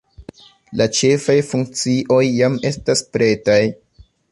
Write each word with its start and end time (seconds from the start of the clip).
La 0.79 0.87
ĉefaj 0.99 1.35
funkcioj 1.51 2.23
jam 2.39 2.59
estas 2.73 3.07
pretaj. 3.19 3.63